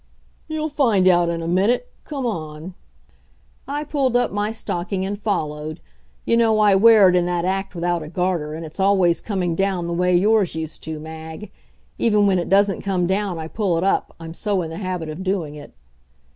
"You'll 0.47 0.69
find 0.69 1.07
out 1.07 1.29
in 1.29 1.43
a 1.43 1.47
minute. 1.47 1.91
Come 2.05 2.25
on." 2.25 2.73
I 3.67 3.83
pulled 3.83 4.15
up 4.17 4.31
my 4.31 4.51
stocking 4.51 5.05
and 5.05 5.15
followed. 5.15 5.79
You 6.25 6.37
know 6.37 6.57
I 6.57 6.73
wear 6.73 7.07
it 7.09 7.15
in 7.15 7.27
that 7.27 7.45
act 7.45 7.75
without 7.75 8.01
a 8.01 8.07
garter, 8.07 8.55
and 8.55 8.65
it's 8.65 8.79
always 8.79 9.21
coming 9.21 9.53
down 9.53 9.85
the 9.85 9.93
way 9.93 10.17
yours 10.17 10.55
used 10.55 10.81
to, 10.85 10.99
Mag. 10.99 11.51
Even 11.99 12.25
when 12.25 12.39
it 12.39 12.49
doesn't 12.49 12.81
come 12.81 13.05
down 13.05 13.37
I 13.37 13.47
pull 13.47 13.77
it 13.77 13.83
up, 13.83 14.15
I'm 14.19 14.33
so 14.33 14.63
in 14.63 14.71
the 14.71 14.77
habit 14.77 15.07
of 15.07 15.23
doing 15.23 15.53
it. 15.53 15.71